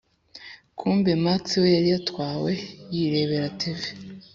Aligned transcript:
kumbe 0.77 1.11
max 1.23 1.43
we 1.61 1.67
yari 1.75 1.87
yatwawe 1.93 2.51
yirebera 2.93 3.47
tv, 3.59 3.79